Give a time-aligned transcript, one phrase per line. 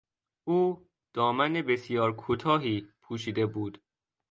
[0.43, 3.81] او دامن بسیار کوتاهی پوشیده بود.